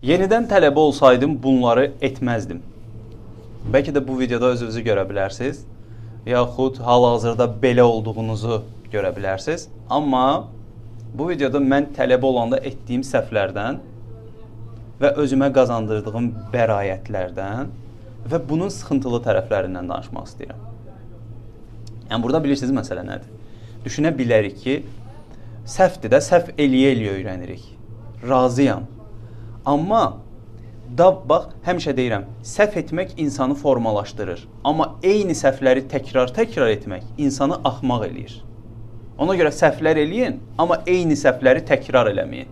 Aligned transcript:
Yenidən 0.00 0.46
tələbə 0.48 0.80
olsaydım 0.80 1.34
bunları 1.42 1.90
etməzdim. 2.00 2.62
Bəlkə 3.68 3.92
də 3.92 4.00
bu 4.00 4.14
videoda 4.16 4.48
özünüzü 4.54 4.80
görə 4.86 5.02
bilərsiniz, 5.04 5.58
yaxud 6.24 6.78
hal-hazırda 6.80 7.44
belə 7.60 7.84
olduğunuzu 7.84 8.62
görə 8.94 9.10
bilərsiniz. 9.12 9.66
Amma 9.92 10.48
bu 11.12 11.26
videoda 11.28 11.60
mən 11.60 11.90
tələbə 11.92 12.24
olanda 12.24 12.62
etdiyim 12.70 13.02
səhvlərdən 13.04 13.76
və 15.02 15.10
özümə 15.20 15.50
qazandırdığım 15.58 16.30
bəraətlərdən 16.54 17.68
və 18.32 18.40
bunun 18.48 18.72
sıxıntılı 18.72 19.20
tərəflərindən 19.26 19.90
danışmaq 19.92 20.30
istəyirəm. 20.30 20.62
Yəni 22.06 22.22
burada 22.24 22.40
bilirsiniz 22.46 22.72
məsələ 22.78 23.04
nədir? 23.04 23.28
Düşünə 23.84 24.14
bilərik 24.16 24.56
ki, 24.64 24.78
səhvdir 25.76 26.14
də, 26.16 26.22
səhv 26.24 26.54
eləyə-eləyə 26.56 27.18
öyrənirik. 27.18 27.68
Razıyam. 28.24 28.88
Amma 29.66 30.20
da 30.98 31.10
bax, 31.28 31.50
həmişə 31.66 31.92
deyirəm, 31.96 32.24
səhv 32.42 32.78
etmək 32.80 33.12
insanı 33.20 33.54
formalaşdırır. 33.54 34.46
Amma 34.64 34.94
eyni 35.02 35.36
səhvləri 35.36 35.84
təkrar-təkrar 35.90 36.72
etmək 36.74 37.04
insanı 37.18 37.60
axmaq 37.64 38.06
eləyir. 38.08 38.38
Ona 39.20 39.36
görə 39.36 39.52
səhvlər 39.52 40.00
eləyin, 40.00 40.38
amma 40.58 40.80
eyni 40.88 41.16
səhvləri 41.18 41.62
təkrar 41.68 42.08
eləməyin. 42.10 42.48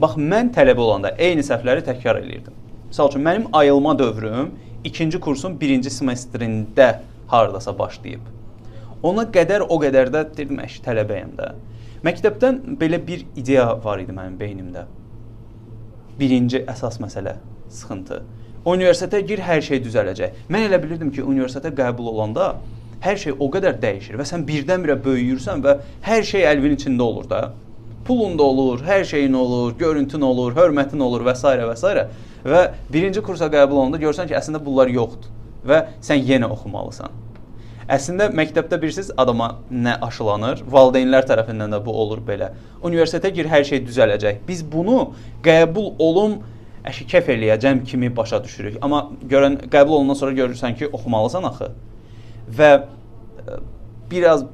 Bax, 0.00 0.16
mən 0.16 0.48
tələbə 0.56 0.80
olanda 0.80 1.12
eyni 1.20 1.44
səhvləri 1.44 1.84
təkrar 1.84 2.22
eləyirdim. 2.22 2.56
Məsəl 2.90 3.10
üçün 3.12 3.26
mənim 3.26 3.48
ayılma 3.52 3.98
dövrüm 3.98 4.54
2-ci 4.84 5.20
kursun 5.20 5.58
1-ci 5.60 5.92
semestrində 5.92 7.02
hardasa 7.28 7.76
başlayıb. 7.78 8.22
Ona 9.02 9.26
qədər 9.32 9.66
o 9.68 9.76
qədər 9.80 10.08
də 10.14 10.24
dedim, 10.36 10.58
əş 10.64 10.80
tələbəyəm 10.86 11.36
də. 11.36 11.52
Məktəbdən 12.04 12.78
belə 12.80 12.98
bir 13.06 13.26
ideya 13.36 13.68
var 13.84 14.00
idi 14.00 14.16
mənim 14.16 14.40
beynimdə. 14.40 14.86
Birinci 16.20 16.64
əsas 16.68 16.98
məsələ 17.00 17.38
sıxıntı. 17.72 18.20
Universitetə 18.68 19.22
gir, 19.24 19.40
hər 19.40 19.62
şey 19.64 19.80
düzələcək. 19.86 20.44
Mən 20.52 20.66
elə 20.66 20.80
bilirdim 20.82 21.08
ki, 21.14 21.24
universitetə 21.24 21.72
qəbul 21.76 22.10
olanda 22.12 22.50
hər 23.00 23.16
şey 23.22 23.38
o 23.40 23.48
qədər 23.52 23.78
dəyişir 23.80 24.18
və 24.20 24.26
sən 24.28 24.44
birdən-birə 24.48 24.98
böyüyürsən 25.04 25.62
və 25.64 25.78
hər 26.04 26.26
şey 26.28 26.44
əlvin 26.50 26.76
içində 26.76 27.06
olur 27.06 27.30
da. 27.30 27.40
Pulun 28.04 28.36
da 28.38 28.42
olur, 28.42 28.82
hər 28.84 29.04
şeyin 29.08 29.32
olur, 29.36 29.72
görüntün 29.80 30.20
olur, 30.28 30.52
hörmətin 30.56 31.00
olur 31.04 31.24
və 31.24 31.36
s. 31.36 31.56
və 31.70 31.76
s. 31.76 32.06
və 32.44 32.62
birinci 32.92 33.24
kursa 33.24 33.48
qəbul 33.52 33.80
olanda 33.80 34.00
görsən 34.00 34.28
ki, 34.28 34.36
əslində 34.36 34.60
bunlar 34.64 34.92
yoxdur 34.92 35.32
və 35.64 35.82
sən 36.04 36.20
yenə 36.24 36.48
oxumalısan. 36.52 37.19
Əslində 37.90 38.28
məktəbdə 38.36 38.78
bilirsiniz 38.78 39.08
adama 39.18 39.48
nə 39.70 39.96
aşılanır? 40.06 40.60
Valideynlər 40.70 41.26
tərəfindən 41.26 41.74
də 41.74 41.80
bu 41.82 41.94
olur 42.04 42.20
belə. 42.26 42.52
Universitetə 42.86 43.32
gir, 43.34 43.48
hər 43.50 43.64
şey 43.66 43.82
düzələcək. 43.88 44.44
Biz 44.46 44.62
bunu 44.70 44.98
qəbul 45.42 45.96
olum 45.98 46.36
əşi 46.86 47.08
kəf 47.10 47.32
eləyəcəm 47.34 47.82
kimi 47.90 48.12
başa 48.16 48.38
düşürük. 48.44 48.78
Amma 48.84 49.08
görən 49.30 49.58
qəbul 49.72 49.98
olundan 49.98 50.18
sonra 50.20 50.36
görürsən 50.38 50.78
ki, 50.78 50.92
oxumalısan 50.92 51.48
axı. 51.50 51.72
Və 52.58 52.70
e, 52.78 53.58
biraz 54.10 54.46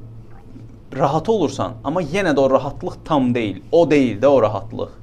rahat 0.97 1.29
olursan, 1.29 1.77
amma 1.83 2.01
yenə 2.01 2.33
də 2.33 2.41
o 2.41 2.49
rahatlıq 2.51 2.97
tam 3.05 3.29
deyil. 3.35 3.61
O 3.71 3.85
deyil 3.89 4.17
də 4.21 4.33
o 4.33 4.41
rahatlıq. 4.41 4.97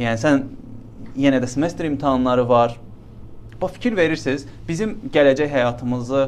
Yəni 0.00 0.24
sən 0.24 0.42
yenə 1.20 1.44
də 1.44 1.52
semestr 1.52 1.84
imtahanları 1.88 2.48
var. 2.48 2.80
Bax 3.60 3.72
fikir 3.78 3.96
verirsiniz, 3.96 4.44
bizim 4.68 4.98
gələcək 5.12 5.48
həyatımızı 5.48 6.26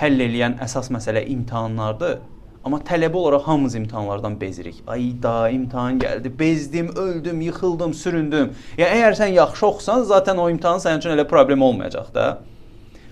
həll 0.00 0.22
eləyən 0.24 0.56
əsas 0.64 0.88
məsələ 0.94 1.26
imtahanlardır. 1.28 2.20
Amma 2.64 2.78
tələbə 2.84 3.16
olaraq 3.16 3.46
hamımız 3.48 3.74
imtahanlardan 3.78 4.34
bezirik. 4.40 4.82
Ay 4.86 5.10
da 5.22 5.48
imtahan 5.52 5.98
gəldi, 6.00 6.32
bezdim, 6.38 6.90
öldüm, 6.96 7.40
yıxıldım, 7.40 7.94
süründüm. 7.96 8.50
Yəni 8.78 8.98
əgər 8.98 9.16
sən 9.16 9.32
yaxşı 9.36 9.66
oxusan, 9.66 10.04
zaten 10.08 10.36
o 10.36 10.48
imtahan 10.52 10.80
sənin 10.80 11.00
üçün 11.00 11.14
elə 11.14 11.24
problem 11.28 11.64
olmayacaq 11.64 12.12
da. 12.14 12.26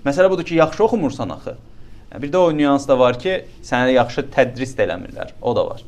Məsələ 0.05 0.31
budur 0.31 0.45
ki, 0.45 0.55
yaxşı 0.61 0.85
oxumursan 0.85 1.33
axı. 1.37 1.57
Bir 2.21 2.33
də 2.33 2.37
o 2.37 2.53
nüans 2.57 2.89
da 2.89 2.99
var 2.99 3.19
ki, 3.21 3.41
sənə 3.65 3.97
yaxşı 3.97 4.29
tədris 4.37 4.77
də 4.77 4.85
eləmirlər. 4.89 5.35
O 5.41 5.57
da 5.57 5.65
var. 5.69 5.83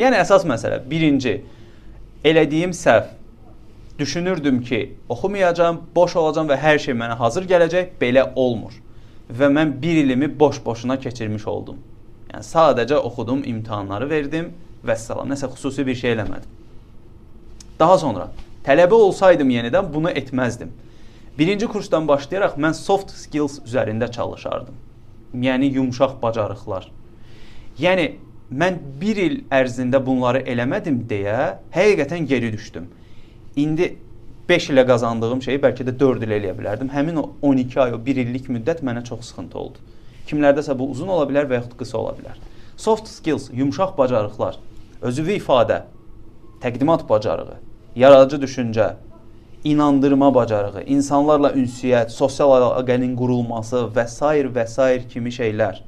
Yəni 0.00 0.20
əsas 0.24 0.44
məsələ 0.48 0.80
birinci 0.90 1.38
elədiyim 2.24 2.72
səhv 2.76 3.14
düşünürdüm 3.98 4.60
ki, 4.64 4.82
oxumayacağam, 5.08 5.80
boş 5.94 6.16
olacağam 6.16 6.52
və 6.52 6.60
hər 6.60 6.84
şey 6.84 6.96
mənə 6.96 7.16
hazır 7.20 7.48
gələcək. 7.48 7.96
Belə 8.00 8.30
olmur 8.36 8.76
və 9.28 9.48
mən 9.52 9.74
1 9.82 10.02
ilimi 10.04 10.28
boş-boşuna 10.40 10.98
keçirmiş 11.00 11.46
oldum. 11.46 11.78
Yəni 12.32 12.44
sadəcə 12.44 13.00
oxudum, 13.04 13.42
imtahanları 13.44 14.08
verdim 14.10 14.52
və 14.84 14.96
səlam. 14.96 15.28
Nəsə 15.32 15.50
xüsusi 15.52 15.86
bir 15.86 15.96
şey 15.96 16.14
eləmədim. 16.16 16.50
Daha 17.78 17.98
sonra 17.98 18.28
tələbə 18.66 18.94
olsaydım 18.94 19.50
yenidən 19.50 19.92
bunu 19.94 20.10
etməzdim. 20.10 20.72
Birinci 21.38 21.68
kursdan 21.70 22.08
başlayaraq 22.08 22.56
mən 22.58 22.74
soft 22.74 23.12
skills 23.14 23.60
üzərində 23.66 24.10
çalışardım. 24.12 24.74
Yəni 25.34 25.72
yumşaq 25.76 26.16
bacarıqlar. 26.22 26.88
Yəni 27.78 28.08
mən 28.50 28.80
1 29.00 29.22
il 29.22 29.36
ərzində 29.52 30.00
bunları 30.04 30.42
eləmədim 30.48 31.04
deyə 31.08 31.58
həqiqətən 31.74 32.26
geri 32.26 32.52
düşdüm. 32.52 32.88
İndi 33.56 33.96
5 34.48 34.70
ilə 34.72 34.84
qazandığım 34.88 35.42
şeyi 35.44 35.60
bəlkə 35.60 35.84
də 35.84 35.92
4 36.00 36.24
il 36.24 36.30
eləyə 36.38 36.54
bilərdim. 36.56 36.88
Həmin 36.88 37.18
o 37.20 37.24
12 37.42 37.80
ay, 37.82 37.90
o 37.92 37.98
1 38.04 38.20
illik 38.22 38.46
müddət 38.48 38.80
mənə 38.86 39.02
çox 39.04 39.26
sıxıntı 39.28 39.58
oldu. 39.60 39.82
Kimlərdəsə 40.30 40.76
bu 40.78 40.86
uzun 40.94 41.10
ola 41.12 41.26
bilər 41.28 41.50
və 41.50 41.58
yaxud 41.58 41.74
qısa 41.76 41.98
ola 41.98 42.14
bilər. 42.16 42.38
Soft 42.76 43.10
skills, 43.12 43.50
yumşaq 43.52 43.92
bacarıqlar, 43.98 44.56
özüvi 45.02 45.36
ifadə, 45.36 45.82
təqdimat 46.62 47.04
bacarığı, 47.08 47.58
yaradıcı 47.96 48.40
düşüncə, 48.46 48.88
inandırma 49.64 50.30
bacarığı, 50.34 50.86
insanlarla 50.96 51.52
ünsiyyət, 51.52 52.14
sosial 52.14 52.54
əlaqənin 52.56 53.16
qurulması 53.18 53.84
və 53.96 54.06
s. 54.08 54.32
və 54.56 54.66
s. 54.66 54.88
kimi 55.12 55.34
şeylər, 55.34 55.82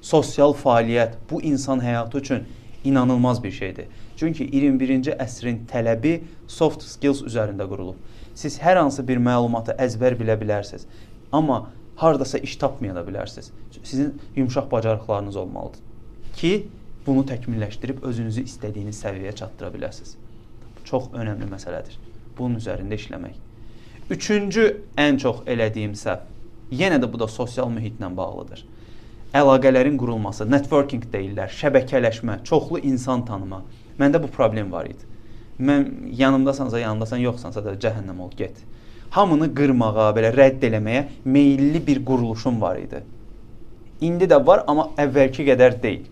sosial 0.00 0.56
fəaliyyət 0.56 1.20
bu 1.30 1.42
insan 1.42 1.84
həyatı 1.84 2.18
üçün 2.18 2.48
inanılmaz 2.84 3.44
bir 3.44 3.52
şeydir. 3.52 3.86
Çünki 4.20 4.44
21-ci 4.52 5.14
əsrin 5.16 5.62
tələbi 5.70 6.18
soft 6.44 6.84
skills 6.84 7.22
üzərində 7.24 7.64
qurulub. 7.68 7.96
Siz 8.36 8.58
hər 8.60 8.76
hansı 8.76 9.04
bir 9.08 9.16
məlumatı 9.16 9.72
əzbər 9.80 10.18
bilə 10.20 10.36
bilərsiniz, 10.40 10.84
amma 11.32 11.70
hardasa 11.96 12.38
iş 12.38 12.58
tapmaya 12.60 12.94
da 12.98 13.04
bilərsiniz. 13.06 13.48
Sizin 13.82 14.20
yumşaq 14.36 14.70
bacarıqlarınız 14.70 15.36
olmalıdır 15.36 15.88
ki, 16.36 16.68
bunu 17.06 17.24
təkmilləşdirib 17.28 18.04
özünüzü 18.06 18.44
istədiyiniz 18.48 19.00
səviyyəyə 19.04 19.34
çatdıra 19.40 19.72
biləsiniz. 19.74 20.14
Çox 20.84 21.10
önəmli 21.16 21.48
məsələdir. 21.50 21.96
Bunun 22.38 22.60
üzərində 22.60 22.96
işləmək. 22.96 23.36
Üçüncü 24.10 24.66
ən 24.98 25.18
çox 25.22 25.42
elədiyim 25.50 25.96
səhv 25.98 26.28
yenə 26.76 27.00
də 27.02 27.08
bu 27.12 27.20
da 27.20 27.28
sosial 27.28 27.68
mühitlə 27.72 28.08
bağlıdır. 28.16 28.64
Əlaqələrin 29.40 29.98
qurulması, 29.98 30.46
networking 30.50 31.04
deyirlər, 31.12 31.52
şəbəkələşmə, 31.54 32.40
çoxlu 32.44 32.80
insan 32.88 33.24
tanıma. 33.24 33.62
Məndə 34.00 34.22
bu 34.22 34.30
problem 34.32 34.72
var 34.72 34.88
idi. 34.88 35.06
Mən 35.60 35.86
yanımdasansa, 36.16 36.78
yanındasan, 36.80 37.20
yoxsansa 37.20 37.64
da 37.64 37.74
cəhənnəm 37.76 38.20
ol, 38.24 38.30
get. 38.36 38.62
Hamını 39.12 39.50
qırmağa, 39.54 40.10
belə 40.16 40.30
rədd 40.32 40.64
eləməyə 40.70 41.02
meylli 41.24 41.82
bir 41.86 42.04
quruluşum 42.06 42.60
var 42.60 42.78
idi. 42.80 43.02
İndi 44.00 44.24
də 44.30 44.38
var, 44.46 44.64
amma 44.66 44.88
əvvəlki 44.96 45.44
qədər 45.50 45.76
deyil. 45.82 46.06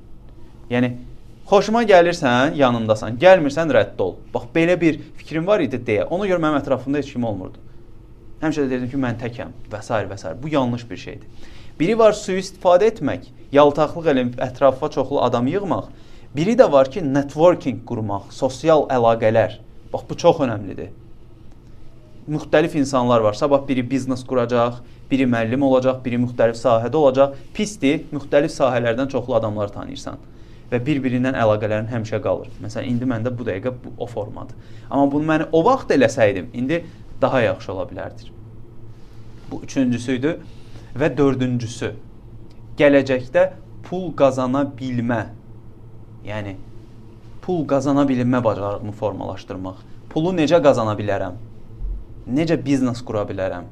Yəni 0.69 0.91
xoşuma 1.49 1.84
gəlirsən, 1.88 2.59
yanımdasan, 2.59 3.16
gəlmirsən 3.22 3.72
rədd 3.72 4.03
ol. 4.05 4.19
Bax 4.34 4.50
belə 4.55 4.76
bir 4.81 5.00
fikrim 5.16 5.47
var 5.47 5.65
idi 5.65 5.81
deyə. 5.81 6.05
Ona 6.12 6.28
görə 6.28 6.43
mənim 6.44 6.60
ətrafımda 6.60 7.00
heç 7.00 7.15
kim 7.15 7.25
olmurdu. 7.25 7.62
Həmişə 8.43 8.66
də 8.66 8.75
deyirdim 8.75 8.91
ki, 8.93 9.00
mən 9.06 9.16
təkəm 9.22 9.55
və 9.72 9.81
s. 9.82 10.03
və 10.10 10.19
s. 10.19 10.34
Bu 10.43 10.53
yanlış 10.53 10.84
bir 10.91 10.97
şeydir. 10.97 11.49
Biri 11.81 11.97
var 11.99 12.12
sui 12.12 12.43
istifadə 12.43 12.91
etmək, 12.91 13.31
yaltaqlıq 13.55 14.12
eləyib 14.12 14.38
ətrafa 14.43 14.91
çoxlu 14.93 15.22
adam 15.22 15.47
yığmaq. 15.49 15.88
Biri 16.37 16.55
də 16.59 16.72
var 16.72 16.91
ki, 16.91 17.03
networking 17.15 17.81
qurmaq, 17.89 18.33
sosial 18.34 18.87
əlaqələr. 18.93 19.59
Bax 19.93 20.05
bu 20.11 20.16
çox 20.21 20.43
əhəmilidir. 20.44 20.91
Müxtəlif 22.28 22.75
insanlar 22.77 23.25
var. 23.25 23.32
Sabah 23.32 23.62
biri 23.69 23.82
biznes 23.91 24.25
quracaq, 24.29 24.82
biri 25.11 25.25
müəllim 25.25 25.62
olacaq, 25.64 26.02
biri 26.05 26.19
müxtəlif 26.20 26.58
sahədə 26.61 27.00
olacaq. 27.00 27.38
Pisdir, 27.56 28.02
müxtəlif 28.12 28.52
sahələrdən 28.52 29.08
çoxlu 29.14 29.38
adamlar 29.38 29.73
tanıyırsan 29.73 30.20
və 30.69 30.82
bir-birindən 30.85 31.38
əlaqələrin 31.41 31.88
həmişə 31.88 32.20
qalır. 32.20 32.50
Məsələn, 32.61 32.91
indi 32.93 33.08
məndə 33.08 33.32
bu 33.32 33.47
dəqiqə 33.49 33.73
bu, 33.73 33.94
o 33.97 34.06
formadır. 34.06 34.58
Amma 34.91 35.08
bunu 35.12 35.25
mən 35.31 35.47
o 35.52 35.64
vaxt 35.64 35.94
eləsəydim, 35.97 36.50
indi 36.52 36.82
daha 37.23 37.41
yaxşı 37.41 37.73
ola 37.73 37.88
bilərdi. 37.88 38.29
Bu 39.49 39.62
üçüncüsü 39.64 40.19
idi 40.20 40.35
və 41.00 41.08
dördüncüsü 41.17 41.94
gələcəkdə 42.76 43.49
pul 43.88 44.11
qazana 44.17 44.67
bilmə 44.76 45.23
Yəni 46.28 46.56
pul 47.42 47.64
qazana 47.66 48.04
bilmə 48.08 48.42
bacarığımı 48.44 48.92
formalaşdırmaq. 48.92 49.78
Pulu 50.12 50.34
necə 50.36 50.60
qazana 50.64 50.92
bilərəm? 50.98 51.38
Necə 52.38 52.58
biznes 52.64 53.00
qura 53.08 53.22
bilərəm? 53.28 53.70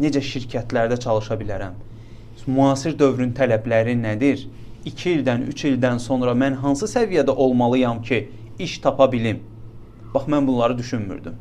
Necə 0.00 0.22
şirkətlərdə 0.24 0.96
çalışa 1.04 1.36
bilərəm? 1.40 1.76
Müasir 2.48 2.94
dövrün 2.98 3.34
tələbləri 3.36 3.92
nədir? 3.98 4.46
2 4.88 5.10
ildən, 5.18 5.42
3 5.52 5.64
ildən 5.72 5.98
sonra 6.00 6.32
mən 6.32 6.54
hansı 6.62 6.88
səviyyədə 6.88 7.34
olmalıyam 7.44 8.00
ki, 8.02 8.22
iş 8.58 8.78
tapa 8.84 9.10
bilim? 9.12 9.42
Bax 10.14 10.30
mən 10.32 10.46
bunları 10.46 10.78
düşünmürdüm. 10.78 11.34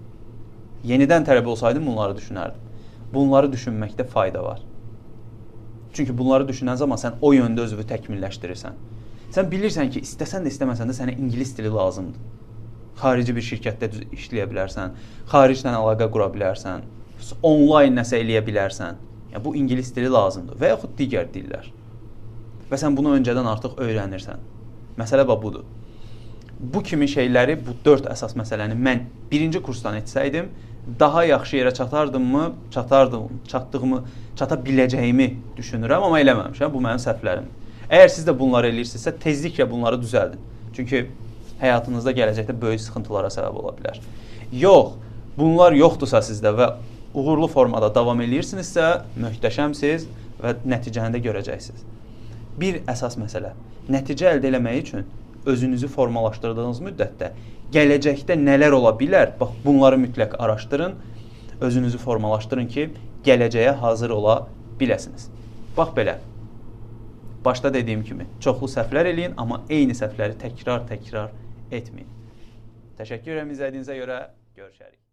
Yenidən 0.86 1.24
tələbə 1.28 1.54
olsaydım 1.54 1.86
bunları 1.88 2.18
düşünərdim. 2.18 2.66
Bunları 3.14 3.48
düşünməkdə 3.54 4.04
fayda 4.12 4.44
var. 4.44 4.60
Çünki 5.94 6.18
bunları 6.18 6.50
düşünən 6.50 6.76
zaman 6.76 7.00
sən 7.00 7.22
o 7.22 7.32
yöndə 7.34 7.64
özünü 7.64 7.88
təkmilləşdirirsən. 7.94 8.76
Sən 9.36 9.50
bilirsən 9.52 9.92
ki, 9.92 10.02
istəsən 10.08 10.46
də 10.46 10.52
istəməsən 10.54 10.90
də 10.90 10.96
sənə 10.96 11.16
ingilis 11.18 11.52
dili 11.58 11.72
lazımdır. 11.74 12.22
Xarici 12.98 13.34
bir 13.36 13.46
şirkətdə 13.46 13.90
işləyə 14.16 14.48
bilərsən, 14.50 14.94
xariclə 15.30 15.74
əlaqə 15.78 16.08
qura 16.14 16.30
bilərsən, 16.34 16.86
onlayn 17.46 17.98
nəsə 17.98 18.22
eləyə 18.24 18.42
bilərsən. 18.48 19.02
Yəni 19.34 19.44
bu 19.44 19.54
ingilis 19.60 19.92
dili 19.96 20.10
lazımdır 20.10 20.58
və 20.62 20.72
yaxud 20.72 20.96
digər 20.98 21.28
dillər. 21.34 21.68
Və 22.72 22.80
sən 22.80 22.96
bunu 22.98 23.14
öncədən 23.20 23.50
artıq 23.52 23.78
öyrənirsən. 23.84 24.40
Məsələ 24.98 25.28
bax 25.28 25.44
budur. 25.44 25.68
Bu 26.58 26.82
kimi 26.84 27.06
şeyləri, 27.06 27.60
bu 27.62 27.76
4 27.86 28.08
əsas 28.16 28.34
məsələni 28.40 28.80
mən 28.82 29.04
birinci 29.30 29.62
kursdan 29.62 30.00
etsəydim, 30.00 30.50
daha 31.00 31.24
yaxşı 31.26 31.58
yerə 31.58 31.74
çatardımmı? 31.74 32.44
Çatardım, 32.72 33.42
çatdığımı, 33.48 34.04
çata 34.40 34.56
biləcəyimi 34.56 35.30
düşünürəm, 35.58 36.08
amma 36.08 36.22
eləməmişəm. 36.24 36.74
Bu 36.74 36.82
mənim 36.82 37.04
səhvlərimdir. 37.04 37.67
Əgər 37.88 38.12
siz 38.12 38.28
də 38.28 38.34
bunları 38.36 38.72
eləyirsinizsə, 38.74 39.14
tezliklə 39.24 39.68
bunları 39.70 40.00
düzəldin. 40.02 40.42
Çünki 40.76 41.06
həyatınızda 41.62 42.14
gələcəkdə 42.18 42.56
böyük 42.62 42.84
sıxıntılara 42.84 43.32
səbəb 43.34 43.62
ola 43.62 43.74
bilər. 43.78 44.02
Yox, 44.52 44.98
bunlar 45.38 45.76
yoxdursa 45.78 46.22
sizdə 46.26 46.52
və 46.58 46.72
uğurlu 47.18 47.48
formada 47.48 47.90
davam 47.96 48.20
eləyirsinizsə, 48.26 48.90
möhtəşəmsiz 49.24 50.08
və 50.42 50.58
nəticəni 50.68 51.16
də 51.16 51.24
görəcəksiniz. 51.30 51.86
Bir 52.60 52.82
əsas 52.92 53.16
məsələ. 53.22 53.54
Nəticə 53.88 54.34
əldə 54.34 54.52
etmək 54.52 54.82
üçün 54.84 55.08
özünüzü 55.48 55.88
formalaşdırdığınız 55.94 56.84
müddətdə 56.90 57.32
gələcəkdə 57.74 58.36
nələr 58.40 58.76
ola 58.78 58.94
bilər? 59.00 59.34
Bax, 59.40 59.56
bunları 59.66 60.00
mütləq 60.04 60.36
araşdırın, 60.40 60.96
özünüzü 61.62 62.00
formalaşdırın 62.04 62.68
ki, 62.72 62.90
gələcəyə 63.26 63.76
hazır 63.82 64.14
ola 64.16 64.42
biləsiniz. 64.80 65.28
Bax 65.78 65.96
belə. 65.96 66.20
Başda 67.46 67.74
dediyim 67.74 68.04
kimi, 68.04 68.28
çoxlu 68.40 68.68
səhvlər 68.74 69.12
eləyin, 69.14 69.36
amma 69.38 69.64
eyni 69.70 69.96
səhvləri 69.98 70.38
təkrar-təkrar 70.42 71.34
etməyin. 71.72 72.10
Təşəkkür 72.98 73.36
edirəm 73.36 73.54
izlədiyinizə 73.54 74.00
görə. 74.00 74.22
Görüşərik. 74.58 75.07